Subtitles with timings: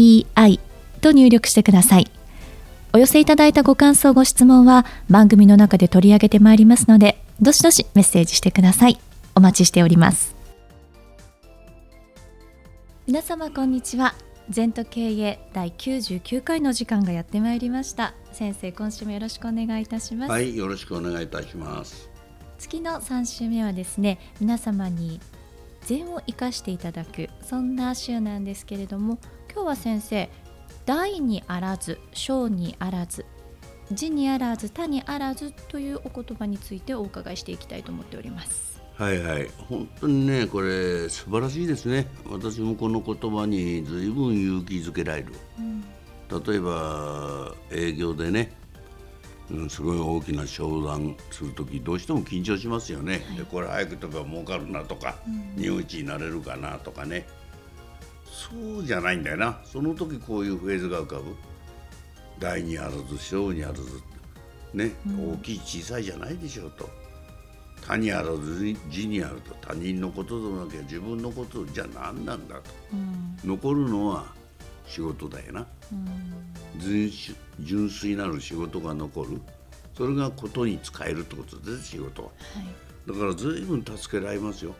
[0.00, 0.60] ZENTOKEIEI
[1.00, 2.10] と入力してください。
[2.92, 8.98] お寄せいただいたご感想、ご質問は番組の中で取り上げてまいりますので、どしどしメッセージしてください。
[9.34, 10.34] お待ちしております。
[13.06, 14.14] 皆様こんにちは。
[14.48, 18.14] 全都経営第99回の時間がやってまいりました。
[18.32, 20.30] 先生、今週もよろしくお願いいたします。
[20.30, 22.10] はい、よろしくお願いいたします。
[22.58, 25.20] 月の3週目はですね、皆様に
[25.86, 29.18] 禅を生かしていただくそんな週なんですけれども
[29.52, 30.30] 今日は先生
[30.86, 33.24] 大にあらず小にあらず
[33.92, 38.80] 字にあらず他にあらずというお言葉についてお伺いしていきたいと思っております。
[38.94, 42.06] はいはい本当にねこれ素晴らしいですね。
[42.26, 45.80] 私もこの言葉に随分勇気づけられる、うん、
[46.44, 48.52] 例えば営業でね
[49.50, 57.26] うん、すごい大きな商談する時どうしても緊張しますよね、はい、でこれ早く飛べば儲かるなとか、うん、日本一になれるかなとかね。
[58.24, 59.60] そうじゃないんだよな。
[59.64, 61.36] その時こういうフェーズが浮かぶ。
[62.38, 63.82] 大にあらず小にあらず
[64.72, 66.88] ね、うん、大きい小さいじゃないでしょうと。
[67.82, 72.62] 他にあらず字にあると他人のことでなきゃ自分のことじゃ何なんだと、
[72.92, 74.26] うん、残るのは
[74.90, 75.66] 仕事だよな、
[77.60, 79.40] 純粋なる仕事が残る。
[79.96, 84.74] それがことに使えるってことです仕事は、はい、だから随分助けられますよ。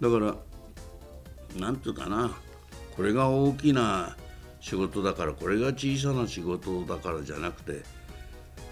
[0.00, 0.34] だから
[1.60, 2.36] なんていうかな。
[2.96, 4.16] これが大きな
[4.58, 7.82] 仕事だからこれが小さな仕事だからじゃなくて、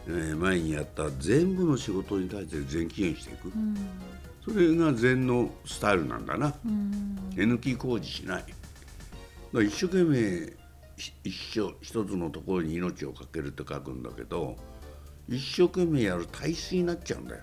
[0.09, 3.53] えー、前にやった全部の仕事に対して全起源していく、
[4.43, 6.53] それが禅のスタイルなんだな、
[7.35, 8.45] 手抜き工事しない
[9.63, 10.53] 一生懸命
[11.25, 14.57] 一生一つのところに命を懸けるって書くんだけど
[15.29, 17.43] 一生懸命やる体質になっちゃうんだよ。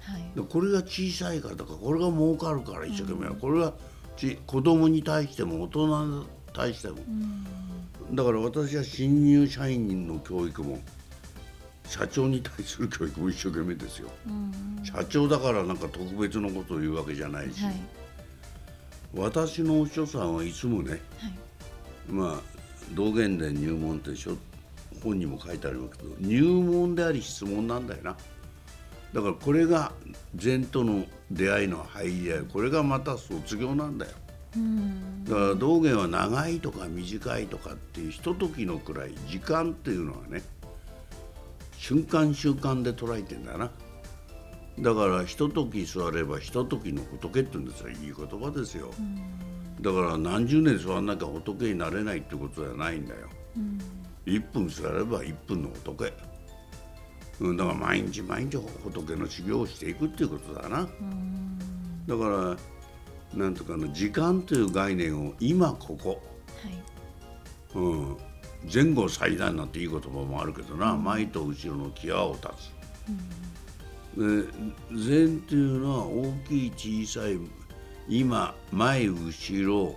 [0.00, 3.74] はい、これが小さいからとかこれが儲かるから一生懸命やる、うん、これは
[4.16, 6.96] ち子供に対しても大人に対しても、
[8.08, 10.78] うん、だから私は新入社員の教育も
[11.84, 17.99] 社長に対する教育も一生懸命ですよ、うん、社長だからなんか特別なことを言うわけじゃないし、はい
[19.14, 21.00] 私のお師匠さんはいつもね、はい、
[22.08, 22.40] まあ
[22.94, 24.10] 道元伝入門って
[25.02, 28.16] 本にも書いてありますけど入門であり質問なんだよな。
[29.12, 29.92] だからこれが
[30.36, 34.12] 禅との出会いの入り合いこれがまた卒業なんだよ。
[35.24, 40.42] だから道元は長いとか短いとかっていうひとときのくらい時間っていうのはね
[41.78, 43.70] 瞬間瞬間で捉えてんだよな
[44.80, 47.88] だからひととき座ればひとときの仏って言うんですよ。
[47.90, 48.90] いい言葉ですよ、
[49.80, 53.78] だから何十年座らなきゃ仏になれないってことじゃないんだよ、うん、
[54.24, 56.12] 1分座れば1分の仏、
[57.40, 60.88] うん、だから毎日毎日仏の修行をしていくっていうことだな、
[62.06, 62.56] だか
[63.34, 66.22] らなんとかの時間という概念を今ここ、
[66.64, 66.82] はい。
[67.74, 68.16] うん、
[68.72, 72.72] 前後最大なんていい言葉もあるけどな、前と後ろの際を立つ。
[74.16, 74.44] で
[74.92, 77.38] 禅っていうのは大きい小さい
[78.08, 79.94] 今前後ろ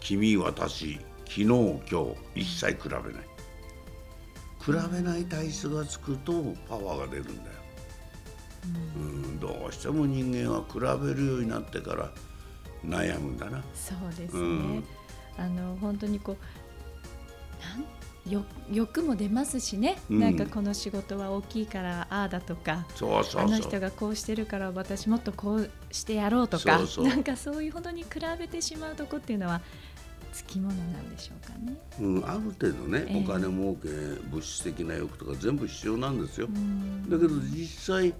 [0.00, 3.34] 君私昨日今日一切比べない。
[4.64, 6.32] 比べない体質がつくと
[6.66, 7.38] パワーが出るんだよ、
[8.96, 12.10] うん、どうしても人間は比べるようになってから
[12.82, 13.62] 悩むんだな。
[13.74, 14.84] そうですね、うん、
[15.36, 16.36] あの本当にこう
[17.62, 17.84] なん
[18.72, 22.86] 欲も出ますしね、うん、なんかこの仕事は大きいからああだとか
[23.36, 28.08] あの人がこうしてるから私もっとこうしてやろうとかなんかそういうほどに比
[28.38, 29.60] べてしまうとこっていうのは
[30.32, 33.88] つきものなんでしょうかね、うん、ある程度ね、えー、お金儲け
[34.30, 36.48] 物質的な欲とか全部必要なんですよ。
[37.08, 38.14] だけど実際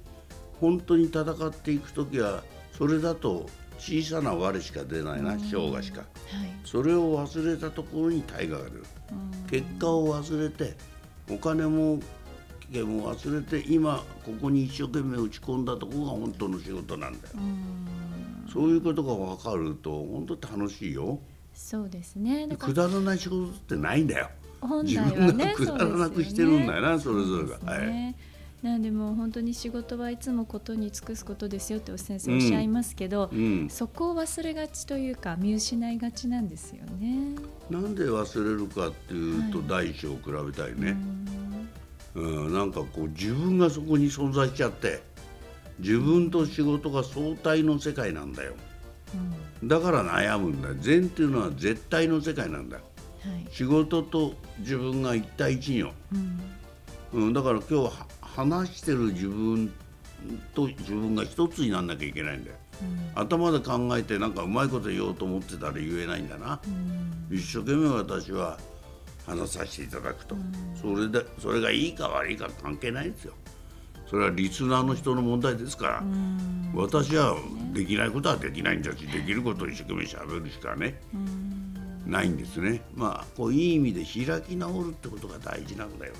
[0.60, 2.44] 本当に戦っていく時は
[2.76, 3.46] それだと
[3.84, 6.08] 小さな我しか出ないな生涯しか、はい、
[6.64, 8.84] それを忘れたところに大河が出る。
[9.50, 10.74] 結果を忘れて
[11.30, 11.98] お金も
[12.60, 17.34] 危険も忘れて今ここに一生懸命打ち込んだところが本当の仕事なんだよ。
[18.50, 21.18] そういうことが分かると本当楽しいよ。
[21.52, 22.48] そうですね。
[22.58, 24.30] くだらない仕事ってないんだよ。
[24.62, 27.70] 本来はね、自分がくだらなくしてるんだよな、ね、それぞれが。
[27.70, 28.14] はい
[28.64, 37.34] なんでも本当に仕事はいつもことに尽くすことですよって先生おっしゃいますけど、うん、そこを忘れがちというか見失いがちなんですよね。
[37.68, 40.96] なんで忘れるかっていうと、第一を比べたいね。
[42.14, 45.02] うん、うん、なんかこう自分がそこに存在しちゃって
[45.78, 48.54] 自分と仕事が相対の世界なんだよ。
[49.62, 52.78] うん、だから悩むんだ善っていうのは絶対の世界なんだ。
[52.78, 55.92] はい、仕事と自分が一対一よ。
[57.12, 59.72] うん、だから今日話してる自分
[60.54, 62.56] と自分が一つになんなきゃいけないんだよ、
[63.14, 68.58] うん、頭で考えてなんかうまいこと言おうと思ってたら言えないんだな、うん、一生懸命私は
[69.26, 73.34] 話させていただくと、うん、それでそれがいいか悪いか関係ないんですよ。
[74.06, 76.02] それはリスナーの人の問題ですから、
[76.74, 77.36] 私は
[77.72, 81.00] できないことはできないんだしできることを一生懸命しゃべるしかね、
[82.06, 82.82] ないんですね。
[82.94, 86.12] まあこういい意味で開き直るってことが大事なんだよ。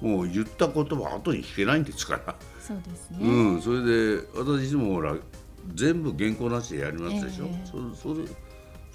[0.00, 2.34] もう言った言葉後に聞けないんですから。
[2.60, 5.16] そうですね、うん、それで私もほら
[5.74, 8.26] 全部原稿なしでやりますでしょ、えー、そそれ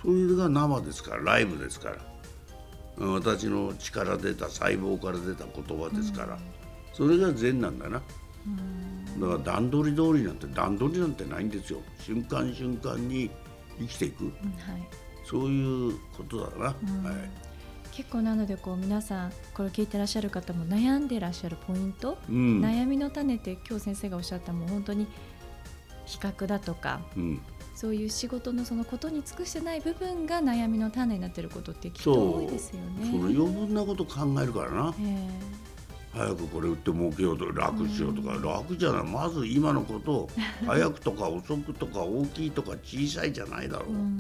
[0.02, 1.98] それが生ですからライブですから。
[2.98, 6.40] 私の力出た細胞から出た言葉ですから、うん、
[6.94, 8.02] それが善なんだな、
[8.48, 11.82] うん、だから段取り通りなんて段取りなんてないんですよ。
[12.00, 13.30] 瞬間瞬間に
[13.80, 14.42] 生きていく、うんはい、
[15.26, 16.76] そういうことだな、はい
[17.96, 25.08] 結構なのでこう皆さんこれ聞いてらっしゃる方も悩んでらっしゃるポイント、うん、悩みの種って今日先生がおっしゃったもう本当に
[26.06, 27.42] 比較だとか、うん、
[27.74, 33.12] そういう仕事のそのことに尽くしてない部分が悩みの種になってることってきっと多いですよね。
[33.12, 34.94] その余分なこと考えるからな。
[36.14, 39.04] 早くこれ売って儲けようと楽しようとか、うん、楽じゃない。
[39.04, 40.30] まず今のことを
[40.66, 44.18] 早くとか遅くとか大きいとか小さいじゃないだろう、うん、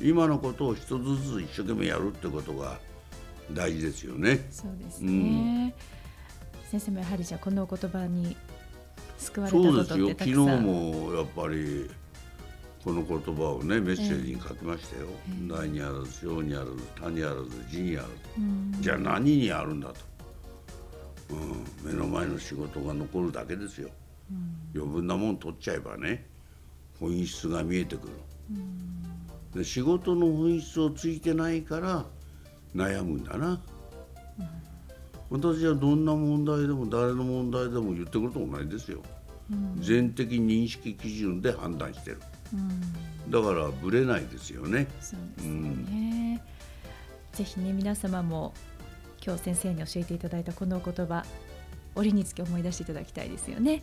[0.00, 2.78] 今のことを一つずつ一生懸命やるってことが
[3.52, 4.46] 大事ですよね。
[4.50, 5.72] そうですね、うん、
[6.70, 8.36] 先生もやはりじゃこのお言葉に
[9.18, 10.08] 救われたそうですよ。
[10.10, 11.90] 昨日もやっぱり
[12.84, 19.94] この言葉をねメッセージに書きましたよ、えー、大にあらず小にあらず他にあらず字にあらず、うん、じゃあ何にあるんだと、
[21.30, 23.90] うん、目の前の仕事が残るだけですよ、
[24.30, 26.26] うん、余分なもん取っちゃえばね
[27.00, 28.12] 本質が見えてくる、
[28.52, 29.02] うん、
[29.54, 32.04] で仕事の本質をついてないから
[32.74, 33.60] 悩むんだな、
[35.30, 39.02] うん、私はどんな問題でも誰の問題でも言ってくると同じですよ、
[39.50, 42.20] うん、全的認識基準で判断してる、
[42.54, 44.86] うん、だからぶれないですよね。
[45.00, 46.42] そうですね、
[47.32, 48.52] ぜひね皆様も
[49.24, 51.24] 今日先生に教えていただいたこのお言葉
[51.94, 53.82] 折につけ思い出していただきたいですよね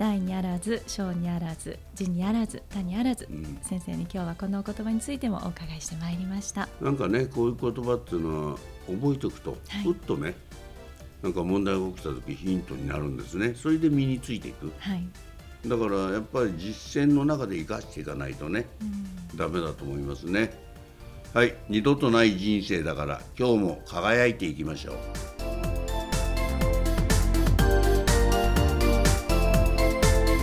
[0.00, 6.70] 大にあらず小にあらず字にあらず他にあらず、うん、先生に今日はこのお言葉についてもお伺いしてまいりました。
[6.80, 10.34] なんかねこういう言葉っていうのは覚えておくと、はい、ふっとね
[11.22, 13.54] なんか問題が起きた時ヒントになるんですね。
[13.54, 15.06] それで身についていく、はい、
[15.66, 20.50] だからやっぱり実践の中で生かしていかないとね、うん、ダメだと思いますね。
[21.34, 21.54] はい。
[21.68, 25.39] 二度とない人生だから今日も輝いていきましょう